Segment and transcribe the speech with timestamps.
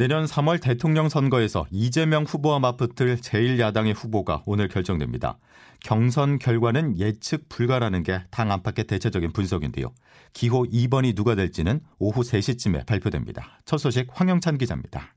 [0.00, 5.38] 내년 3월 대통령 선거에서 이재명 후보와 맞붙을 제1야당의 후보가 오늘 결정됩니다.
[5.84, 9.92] 경선 결과는 예측 불가라는 게 당 안팎의 대체적인 분석인데요.
[10.32, 13.60] 기호 2번이 누가 될지는 오후 3시쯤에 발표됩니다.
[13.66, 15.14] 첫 소식 황영찬 기자입니다.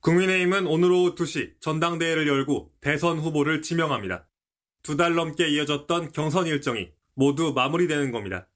[0.00, 4.26] 국민의힘은 오늘 오후 2시 전당대회를 열고 대선 후보를 지명합니다.
[4.82, 8.48] 두 달 넘게 이어졌던 경선 일정이 모두 마무리되는 겁니다.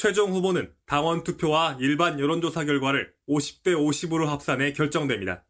[0.00, 5.44] 최종 후보는 당원 투표와 일반 여론조사 결과를 50대 50으로 합산해 결정됩니다.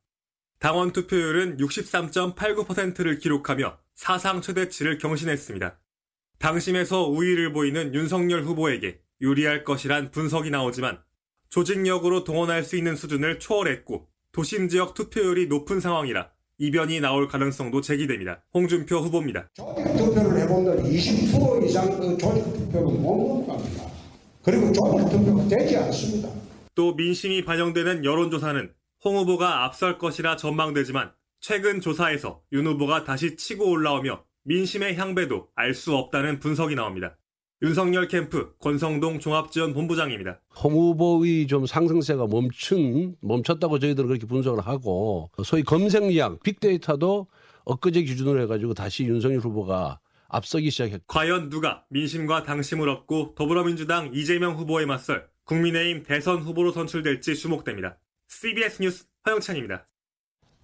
[0.59, 5.79] 당원 투표율은 63.89%를 기록하며 사상 최대치를 경신했습니다.
[6.41, 11.01] 당심에서 우위를 보이는 윤석열 후보에게 유리할 것이란 분석이 나오지만
[11.49, 18.43] 조직력으로 동원할 수 있는 수준을 초월했고 도심 지역 투표율이 높은 상황이라 이변이 나올 가능성도 제기됩니다.
[18.53, 19.49] 홍준표 후보입니다.
[19.55, 23.80] 조직 투표를 해보면 20% 이상 그 조직 투표를 못 갑니다.
[24.43, 26.31] 그리고 조직 투표가 되지 않습니다.
[26.75, 28.73] 또 민심이 반영되는 여론조사는
[29.05, 35.75] 홍 후보가 앞설 것이라 전망되지만 최근 조사에서 윤 후보가 다시 치고 올라오며 민심의 향배도 알
[35.75, 37.17] 수 없다는 분석이 나옵니다.
[37.63, 40.41] 윤석열 캠프 권성동 종합지원본부장입니다.
[40.63, 47.27] 홍 후보의 좀 상승세가 멈춘 멈췄다고 저희들은 그렇게 분석을 하고 소위 검색량 빅데이터도
[47.65, 50.01] 엊그제 기준으로 해가지고 다시 윤석열 후보가
[50.31, 57.37] 앞서기 시작했고 과연 누가 민심과 당심을 얻고 더불어민주당 이재명 후보에 맞설 국민의힘 대선 후보로 선출될지
[57.37, 57.99] 주목됩니다.
[58.29, 59.90] CBS 뉴스 허영찬입니다.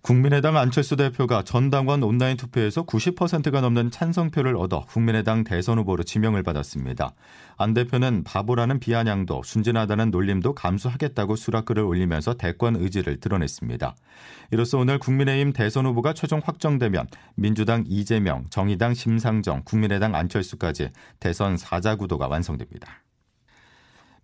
[0.06, 7.10] 국민의당 안철수 대표가 전당원 온라인 투표에서 90%가 넘는 찬성표를 얻어 국민의당 대선 후보로 지명을 받았습니다.
[7.56, 13.96] 안 대표는 바보라는 비아냥도 순진하다는 놀림도 감수하겠다고 수락글을 올리면서 대권 의지를 드러냈습니다.
[14.52, 21.98] 이로써 오늘 국민의힘 대선 후보가 최종 확정되면 민주당 이재명, 정의당 심상정, 국민의당 안철수까지 대선 4자
[21.98, 23.02] 구도가 완성됩니다.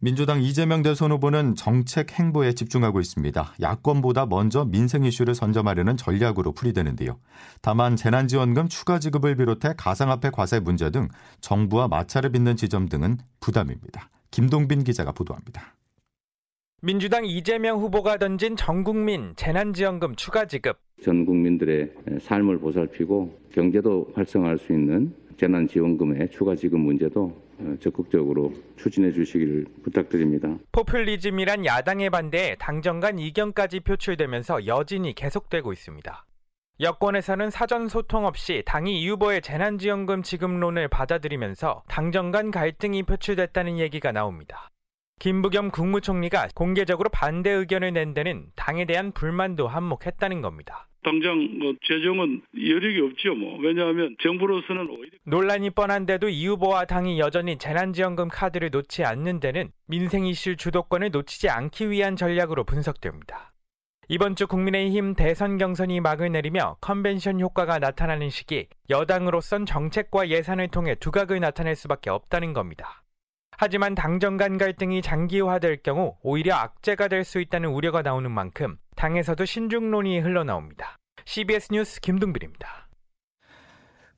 [0.04, 3.54] 민주당 이재명 대선 후보는 정책 행보에 집중하고 있습니다.
[3.60, 7.20] 야권보다 먼저 민생 이슈를 선점하려는 전략으로 풀이되는데요.
[7.60, 11.06] 다만 재난지원금 추가 지급을 비롯해 가상화폐 과세 문제 등
[11.40, 14.10] 정부와 마찰을 빚는 지점 등은 부담입니다.
[14.32, 15.76] 김동빈 기자가 보도합니다.
[16.80, 20.78] 민주당 이재명 후보가 던진 전국민 재난지원금 추가 지급.
[21.04, 21.92] 전 국민들의
[22.22, 27.32] 삶을 보살피고 경제도 활성화할 수 있는 재난지원금의 추가 지급 문제도
[27.80, 30.56] 적극적으로 추진해 주시기를 부탁드립니다.
[30.72, 36.24] 포퓰리즘이란 야당의 반대에 당정 간 이견까지 표출되면서 여진이 계속되고 있습니다.
[36.80, 44.10] 여권에서는 사전 소통 없이 당이 이 후보의 재난지원금 지급론을 받아들이면서 당정 간 갈등이 표출됐다는 얘기가
[44.10, 44.68] 나옵니다.
[45.20, 50.88] 김부겸 국무총리가 공개적으로 반대 의견을 낸 데는 당에 대한 불만도 한몫했다는 겁니다.
[51.04, 57.58] 당장 뭐 재정은 여력이 없지요 뭐 왜냐하면 정부로서는 오히려 논란이 뻔한데도 이 후보와 당이 여전히
[57.58, 63.52] 재난지원금 카드를 놓지 않는 데는 민생 이슈 주도권을 놓치지 않기 위한 전략으로 분석됩니다.
[64.08, 70.94] 이번 주 국민의힘 대선 경선이 막을 내리며 컨벤션 효과가 나타나는 시기 여당으로선 정책과 예산을 통해
[70.96, 73.02] 두각을 나타낼 수밖에 없다는 겁니다.
[73.56, 79.44] 하지만 당정 간 갈등이 장기화될 경우 오히려 악재가 될 수 있다는 우려가 나오는 만큼 당에서도
[79.44, 80.96] 신중론이 흘러나옵니다.
[81.24, 82.88] CBS 뉴스 김동빈입니다.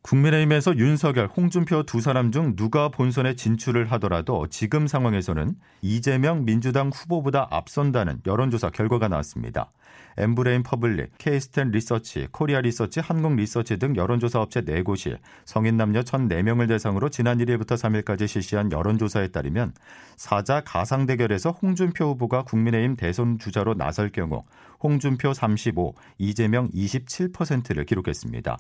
[0.02, 7.48] 국민의힘에서 윤석열, 홍준표 두 사람 중 누가 본선에 진출을 하더라도 지금 상황에서는 이재명 민주당 후보보다
[7.50, 9.72] 앞선다는 여론조사 결과가 나왔습니다.
[10.16, 16.68] 엠브레인 퍼블릭, 케이스탯 리서치, 코리아 리서치, 한국 리서치 등 여론조사 업체 4곳이 성인 남녀 1,004명을
[16.68, 19.72] 대상으로 지난 1일부터 3일까지 실시한 여론조사에 따르면
[20.16, 24.42] 사자 가상 대결에서 홍준표 후보가 국민의힘 대선 주자로 나설 경우
[24.82, 28.58] 홍준표 35, 이재명 27%를 기록했습니다.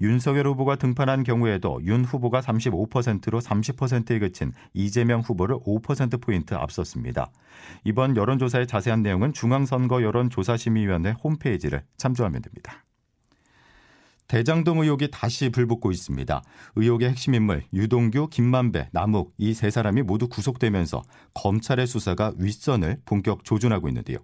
[0.00, 7.30] 윤석열 후보가 등판한 경우에도 윤 후보가 35%로 30%에 그친 이재명 후보를 5%포인트 앞섰습니다.
[7.84, 12.84] 이번 여론조사의 자세한 내용은 중앙선거 여론조사심 의위원회 홈페이지를 참조하면 됩니다.
[14.28, 16.42] 대장동 의혹이 다시 불붙고 있습니다.
[16.76, 21.02] 의혹의 핵심 인물 유동규, 김만배, 남욱 이 세 사람이 모두 구속되면서
[21.34, 24.18] 검찰의 수사가 윗선을 본격 조준하고 있는데요.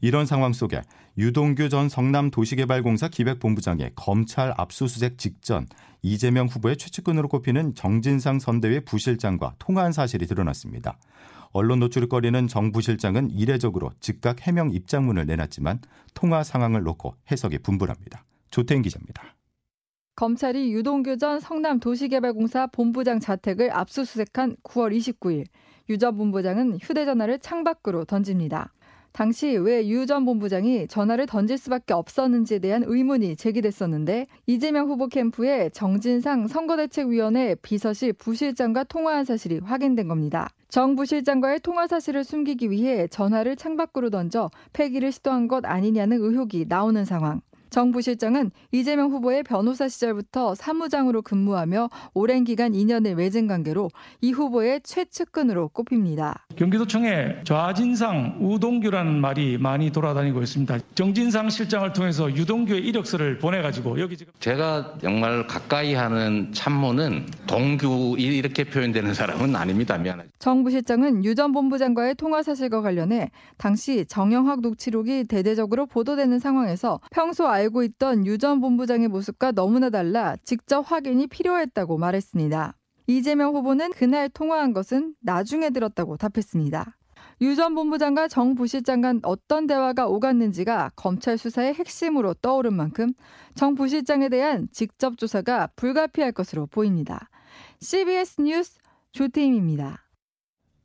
[0.00, 0.80] 이런 상황 속에
[1.18, 5.66] 유동규 전 성남도시개발공사 기획본부장의 검찰 압수수색 직전
[6.00, 10.96] 이재명 후보의 최측근으로 꼽히는 정진상 선대위 부실장과 통화한 사실이 드러났습니다.
[11.52, 15.80] 언론 노출거리는 정 부 실장은 이례적으로 즉각 해명 입장문을 내놨지만
[16.14, 18.24] 통화 상황을 놓고 해석이 분분합니다.
[18.50, 19.34] 조태인 기자입니다.
[20.16, 25.46] 검찰이 유동규 전 성남도시개발공사 본부장 자택을 압수수색한 9월 29일
[25.88, 28.72] 유 전 본부장은 휴대전화를 창밖으로 던집니다.
[29.12, 35.70] 당시 왜 유 전 본부장이 전화를 던질 수밖에 없었는지에 대한 의문이 제기됐었는데 이재명 후보 캠프의
[35.72, 40.48] 정진상 선거대책위원회 비서실 부실장과 통화한 사실이 확인된 겁니다.
[40.68, 47.04] 정 부실장과의 통화 사실을 숨기기 위해 전화를 창밖으로 던져 폐기를 시도한 것 아니냐는 의혹이 나오는
[47.04, 47.40] 상황.
[47.70, 53.90] 정 부실장은 이재명 후보의 변호사 시절부터 사무장으로 근무하며 오랜 기간 인연을 맺은 관계로
[54.20, 56.46] 이 후보의 최측근으로 꼽힙니다.
[56.56, 60.78] 경기도청에 좌진상 우동규라는 말이 많이 돌아다니고 있습니다.
[60.94, 68.64] 정진상 실장을 통해서 유동규의 이력서를 보내가지고 여기 지금 제가 정말 가까이 하는 참모는 동규 이렇게
[68.64, 69.96] 표현되는 사람은 아닙니다.
[69.98, 70.28] 미안하죠.
[70.38, 77.46] 정 부실장은 유 전 본부장과의 통화 사실과 관련해 당시 정영학 녹취록이 대대적으로 보도되는 상황에서 평소
[77.46, 82.74] 알고 있던 유 전 본부장의 모습과 너무나 달라 직접 확인이 필요했다고 말했습니다.
[83.06, 86.96] 이재명 후보는 그날 통화한 것은 나중에 들었다고 답했습니다.
[87.42, 93.12] 유 전 본부장과 정 부실장 간 어떤 대화가 오갔는지가 검찰 수사의 핵심으로 떠오른 만큼
[93.54, 97.28] 정 부실장에 대한 직접 조사가 불가피할 것으로 보입니다.
[97.80, 98.78] CBS 뉴스
[99.12, 100.06] 조태임입니다.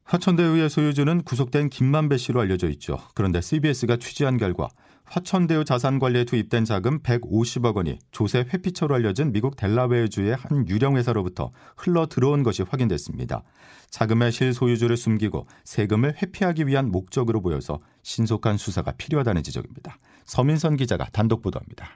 [0.05, 2.97] 화천대유의 소유주는 구속된 김만배 씨로 알려져 있죠.
[3.15, 4.67] 그런데 CBS가 취재한 결과
[5.05, 12.07] 화천대유 자산관리에 투입된 자금 150억 원이 조세 회피처로 알려진 미국 델라웨어주의 한 유령 회사로부터 흘러
[12.07, 13.43] 들어온 것이 확인됐습니다.
[13.91, 19.97] 자금의 실소유주를 숨기고 세금을 회피하기 위한 목적으로 보여서 신속한 수사가 필요하다는 지적입니다.
[20.25, 21.87] 서민선 기자가 단독 보도합니다.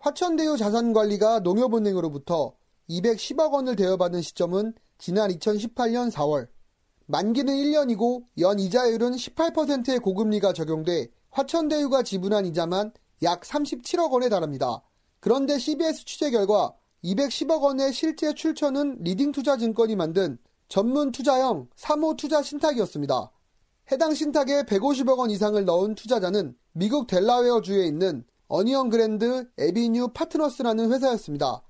[0.00, 2.54] 화천대유 자산관리가 농협은행으로부터
[2.88, 6.48] 210억 원을 대여받은 시점은 지난 2018년 4월.
[7.06, 12.92] 만기는 1년이고 연 이자율은 18%의 고금리가 적용돼 화천대유가 지분한 이자만
[13.22, 14.82] 약 37억 원에 달합니다.
[15.20, 16.74] 그런데 CBS 취재 결과
[17.04, 20.38] 210억 원의 실제 출처는 리딩투자증권이 만든
[20.68, 23.30] 전문 투자형 3호 투자 신탁이었습니다.
[23.92, 31.62] 해당 신탁에 150억 원 이상을 넣은 투자자는 미국 델라웨어주에 있는 어니언 그랜드 에비뉴 파트너스라는 회사였습니다.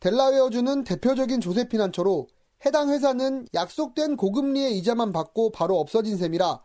[0.00, 2.28] 델라웨어주는 대표적인 조세 피난처로
[2.64, 6.60] 해당 회사는 약속된 고금리의 이자만 받고 바로 없어진 셈이라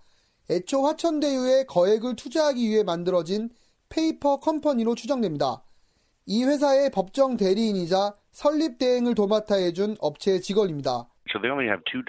[0.49, 3.49] 애초 화천대유에 거액을 투자하기 위해 만들어진
[3.89, 5.63] 페이퍼 컴퍼니로 추정됩니다.
[6.25, 11.07] 이 회사의 법정 대리인이자 설립 대행을 도맡아 해준 업체의 직원입니다.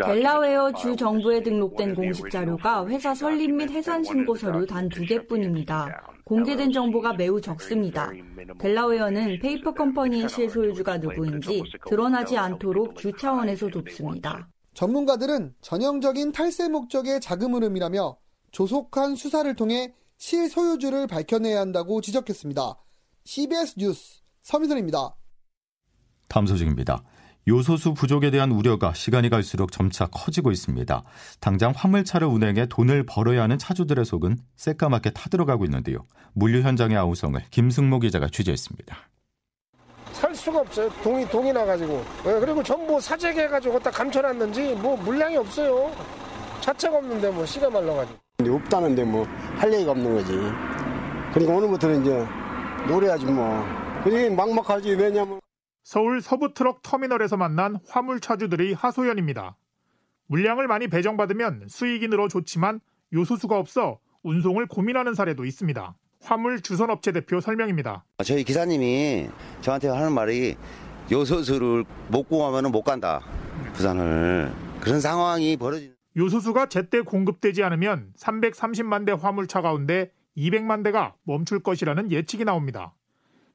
[0.05, 6.03] 델라웨어 주 정부에 등록된 공식 자료가 회사 설립 및 해산 신고 서류 단 두 개뿐입니다.
[6.25, 8.11] 공개된 정보가 매우 적습니다.
[8.59, 14.49] 델라웨어는 페이퍼 컴퍼니의 실소유주가 누구인지 드러나지 않도록 주 차원에서 돕습니다.
[14.75, 18.17] 전문가들은 전형적인 탈세 목적의 자금 흐름이라며
[18.55, 22.77] 조속한 수사를 통해 실소유주를 밝혀내야 한다고 지적했습니다.
[23.25, 25.17] CBS 뉴스 서민선입니다.
[26.29, 27.03] 다음 소식입니다.
[27.49, 31.03] 요소수 부족에 대한 우려가 시간이 갈수록 점차 커지고 있습니다.
[31.41, 35.99] 당장 화물차를 운행해 돈을 벌어야 하는 차주들의 속은 새까맣게 타들어가고 있는데요.
[36.33, 38.97] 물류 현장의 아우성을 김승모 기자가 취재했습니다.
[40.13, 40.89] 살 수가 없어요.
[41.03, 45.93] 동이 동이 나가지고 그리고 전부 사재기 해가지고 딱 감춰놨는지 뭐 물량이 없어요.
[46.61, 48.24] 차차가 없는데 뭐 씨가 말라가지고.
[48.51, 49.27] 없다는데 뭐
[49.57, 50.33] 할 얘기가 없는 거지.
[51.33, 52.27] 그러니까 오늘부터는 이제
[52.89, 53.65] 노래하지 뭐.
[54.03, 55.41] 그게 막막하지 왜냐면.
[55.83, 59.57] 서울 서부 트럭 터미널에서 만난 화물 차주들의 하소연입니다.
[60.29, 62.81] 물량을 많이 배정받으면 수익이 늘어 좋지만
[63.13, 65.95] 요소수가 없어 운송을 고민하는 사례도 있습니다.
[66.23, 68.05] 화물 주선업체 대표 설명입니다.
[68.25, 69.29] 저희 기사님이
[69.61, 70.57] 저한테 하는 말이
[71.13, 73.21] 요소수를 못 구하면 못 간다.
[73.75, 74.51] 부산을.
[74.81, 75.94] 그런 상황이 벌어진.
[76.17, 82.95] 요소수가 제때 공급되지 않으면 330만 대 화물차 가운데 200만 대가 멈출 것이라는 예측이 나옵니다.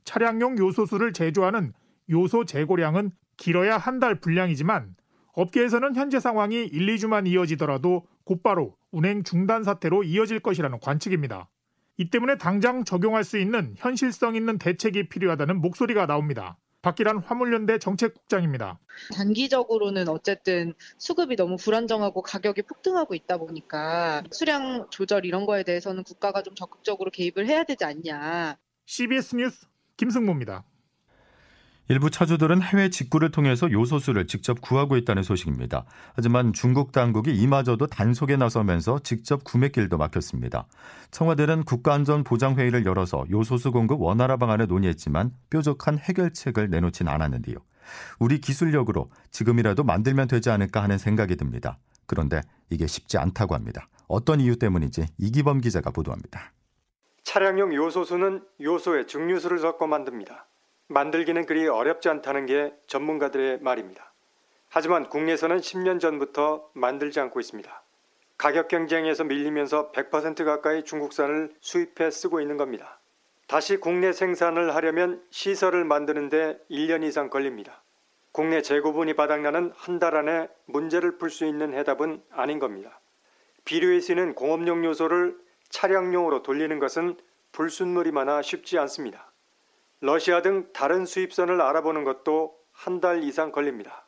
[0.03, 1.73] 차량용 요소수를 제조하는
[2.09, 4.95] 요소 재고량은 길어야 한 달 분량이지만
[5.33, 11.49] 업계에서는 현재 상황이 1, 2주만 이어지더라도 곧바로 운행 중단 사태로 이어질 것이라는 관측입니다.
[11.97, 16.57] 이 때문에 당장 적용할 수 있는 현실성 있는 대책이 필요하다는 목소리가 나옵니다.
[16.81, 18.79] 박기란 화물연대 정책국장입니다.
[19.13, 26.41] 단기적으로는 어쨌든 수급이 너무 불안정하고 가격이 폭등하고 있다 보니까 수량 조절 이런 거에 대해서는 국가가
[26.41, 28.57] 좀 적극적으로 개입을 해야 되지 않냐.
[28.85, 29.67] CBS 뉴스
[29.97, 30.63] 김승모입니다.
[31.91, 35.85] 일부 차주들은 해외 직구를 통해서 요소수를 직접 구하고 있다는 소식입니다.
[36.13, 40.67] 하지만 중국 당국이 이마저도 단속에 나서면서 직접 구매길도 막혔습니다.
[41.09, 47.55] 청와대는 국가안전보장회의를 열어서 요소수 공급 원활화 방안을 논의했지만 뾰족한 해결책을 내놓진 않았는데요.
[48.19, 51.79] 우리 기술력으로 지금이라도 만들면 되지 않을까 하는 생각이 듭니다.
[52.05, 53.89] 그런데 이게 쉽지 않다고 합니다.
[54.07, 56.53] 어떤 이유 때문인지 이기범 기자가 보도합니다.
[57.23, 60.48] 차량용 요소수는 요소에 증류수를 섞어 만듭니다.
[60.89, 64.11] 만들기는 그리 어렵지 않다는 게 전문가들의 말입니다.
[64.69, 67.83] 하지만 국내에서는 10년 전부터 만들지 않고 있습니다.
[68.37, 72.99] 가격 경쟁에서 밀리면서 100% 가까이 중국산을 수입해 쓰고 있는 겁니다.
[73.47, 77.83] 다시 국내 생산을 하려면 시설을 만드는데 1년 이상 걸립니다.
[78.31, 82.99] 국내 재고분이 바닥나는 한 달 안에 문제를 풀 수 있는 해답은 아닌 겁니다.
[83.65, 85.37] 비료에 쓰이는 공업용 요소를
[85.69, 87.17] 차량용으로 돌리는 것은
[87.51, 89.28] 불순물이 많아 쉽지 않습니다.
[90.01, 94.05] 러시아 등 다른 수입선을 알아보는 것도 한 달 이상 걸립니다.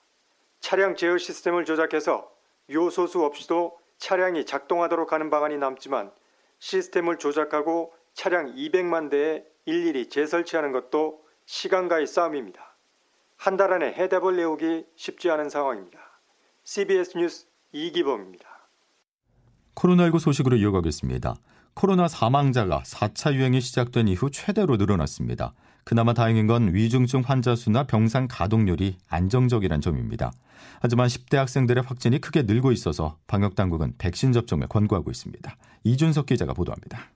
[0.62, 2.30] 차량 제어 시스템을 조작해서
[2.70, 6.12] 요소수 없이도 차량이 작동하도록 하는 방안이 남지만
[6.60, 12.76] 시스템을 조작하고 차량 200만 대에 일일이 재설치하는 것도 시간과의 싸움입니다.
[13.38, 16.00] 한 달 안에 해답을 내오기 쉽지 않은 상황입니다.
[16.64, 18.46] CBS 뉴스 이기범입니다.
[19.76, 21.36] 코로나19 소식으로 이어가겠습니다.
[21.74, 25.54] 코로나 사망자가 4차 유행이 시작된 이후 최대로 늘어났습니다.
[25.84, 30.32] 그나마 다행인 건 위중증 환자 수나 병상 가동률이 안정적이란 점입니다.
[30.80, 35.56] 하지만 10대 학생들의 확진이 크게 늘고 있어서 방역 당국은 백신 접종을 권고하고 있습니다.
[35.84, 37.12] 이준석 기자가 보도합니다.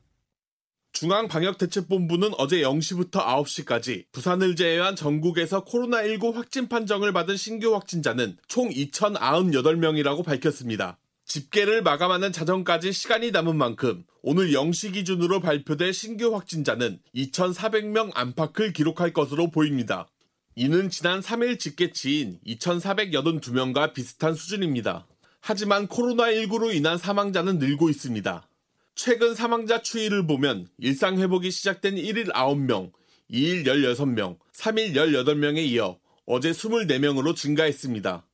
[0.93, 10.23] 중앙방역대책본부는 어제 0시부터 9시까지 부산을 제외한 전국에서 코로나19 확진 판정을 받은 신규 확진자는 총 2,098명이라고
[10.23, 10.97] 밝혔습니다.
[11.25, 19.11] 집계를 마감하는 자정까지 시간이 남은 만큼 오늘 0시 기준으로 발표될 신규 확진자는 2,400명 안팎을 기록할
[19.11, 20.07] 것으로 보입니다.
[20.55, 25.07] 이는 지난 3일 집계치인 2,482명과 비슷한 수준입니다.
[25.41, 28.47] 하지만 코로나19로 인한 사망자는 늘고 있습니다.
[28.95, 32.91] 최근 사망자 추이를 보면 일상 회복이 시작된 1일 9명,
[33.29, 38.25] 2일 16명, 3일 18명에 이어 어제 24명으로 증가했습니다.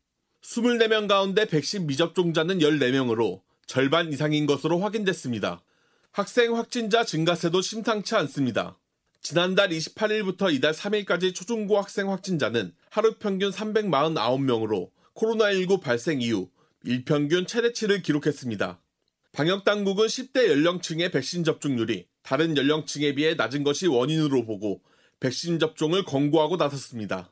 [0.43, 5.61] 24명 가운데 백신 미접종자는 14명으로 절반 이상인 것으로 확인됐습니다.
[6.11, 8.77] 학생 확진자 증가세도 심상치 않습니다.
[9.21, 16.49] 지난달 28일부터 이달 3일까지 초중고 학생 확진자는 하루 평균 349명으로 코로나19 발생 이후
[16.83, 18.81] 일평균 최대치를 기록했습니다.
[19.31, 24.81] 방역당국은 10대 연령층의 백신 접종률이 다른 연령층에 비해 낮은 것이 원인으로 보고
[25.19, 27.29] 백신 접종을 권고하고 나섰습니다.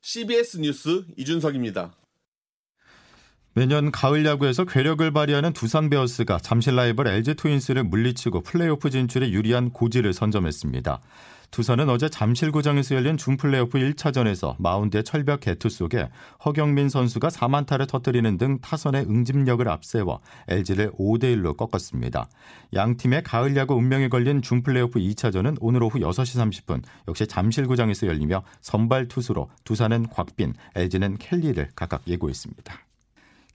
[0.00, 1.97] CBS 뉴스 이준석입니다.
[3.58, 9.70] 매년 가을 야구에서 괴력을 발휘하는 두산 베어스가 잠실 라이벌 LG 트윈스를 물리치고 플레이오프 진출에 유리한
[9.70, 11.00] 고지를 선점했습니다.
[11.50, 16.08] 두산은 어제 잠실구장에서 열린 준플레이오프 1차전에서 마운드의 철벽 계투 속에
[16.44, 22.28] 허경민 선수가 4안타를 터뜨리는 등 타선의 응집력을 앞세워 LG를 5대1로 꺾었습니다.
[22.74, 28.44] 양 팀의 가을 야구 운명에 걸린 준플레이오프 2차전은 오늘 오후 6시 30분 역시 잠실구장에서 열리며
[28.60, 32.87] 선발 투수로 두산은 곽빈, LG는 켈리를 각각 예고했습니다.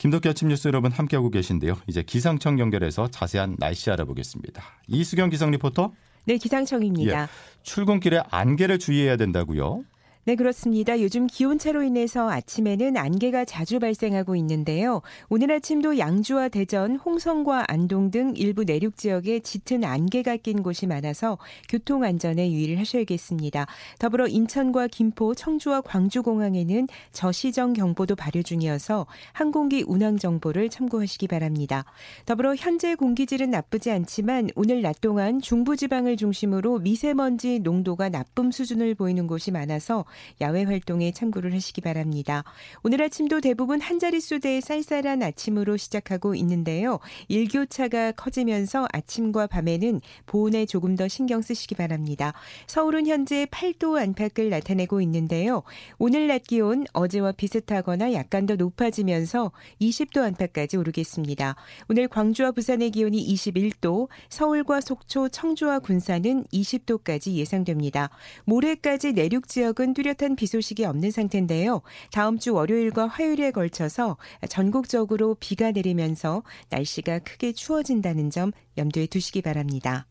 [0.04, 1.78] 김덕기 아침 뉴스 여러분 함께하고 계신데요.
[1.88, 4.62] 이제 기상청 연결해서 자세한 날씨 알아보겠습니다.
[4.90, 5.94] 이수경 기상 리포터.
[6.26, 7.22] 네, 기상청입니다.
[7.22, 7.28] 예,
[7.62, 9.86] 출근길에 안개를 주의해야 된다고요?
[10.26, 11.02] 네, 그렇습니다.
[11.02, 15.02] 요즘 기온차로 인해서 아침에는 안개가 자주 발생하고 있는데요.
[15.28, 21.38] 오늘 아침도 양주와 대전, 홍성과 안동 등 일부 내륙 지역에 짙은 안개가 낀 곳이 많아서
[21.68, 23.68] 교통 안전에 유의를 하셔야겠습니다.
[24.00, 31.84] 더불어 인천과 김포, 청주와 광주 공항에는 저시정 경보도 발효 중이어서 항공기 운항 정보를 참고하시기 바랍니다.
[32.26, 39.28] 더불어 현재 공기질은 나쁘지 않지만 오늘 낮 동안 중부지방을 중심으로 미세먼지 농도가 나쁨 수준을 보이는
[39.28, 40.06] 곳이 많아서
[40.42, 42.44] 야외 활동에 참고를 하시기 바랍니다.
[42.84, 47.00] 오늘 아침도 대부분 한 자릿수대의 쌀쌀한 아침으로 시작하고 있는데요.
[47.28, 52.34] 일교차가 커지면서 아침과 밤에는 보온에 조금 더 신경 쓰시기 바랍니다.
[52.68, 55.64] 서울은 현재 8도 안팎을 나타내고 있는데요.
[55.98, 59.52] 오늘 낮 기온 어제와 비슷하거나 약간 더 높아지면서
[59.82, 61.56] 20도 안팎까지 오르겠습니다.
[61.90, 68.10] 오늘 광주와 부산의 기온이 21도, 서울과 속초, 청주와 군산은 20도까지 예상됩니다.
[68.46, 71.82] 모레까지 내륙 지역은 뚜렷한 비 소식이 없는 상태인데요.
[72.12, 74.18] 다음 주 월요일과 화요일에 걸쳐서
[74.50, 80.06] 전국적으로 비가 내리면서 날씨가 크게 추워진다는 점 염두에 두시기 바랍니다.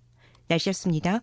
[0.48, 1.20] 날씨였습니다.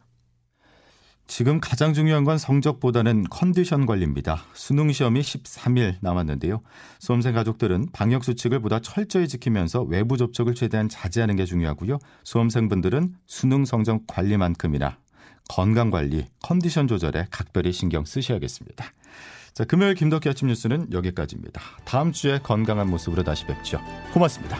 [1.25, 4.45] 지금 가장 중요한 건 성적보다는 컨디션 관리입니다.
[4.53, 6.61] 수능 시험이 13일 남았는데요.
[6.99, 11.99] 수험생 가족들은 방역 수칙을 보다 철저히 지키면서 외부 접촉을 최대한 자제하는 게 중요하고요.
[12.23, 14.97] 수험생분들은 수능 성적 관리만큼이나
[15.49, 18.85] 건강 관리, 컨디션 조절에 각별히 신경 쓰셔야겠습니다.
[19.53, 21.61] 자, 금요일 김덕기 아침 뉴스는 여기까지입니다.
[21.83, 23.81] 다음 주에 건강한 모습으로 다시 뵙죠.
[24.13, 24.57] 고맙습니다.